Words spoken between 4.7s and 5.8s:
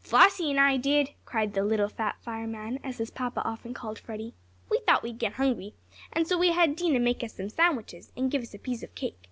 thought we'd get hungry,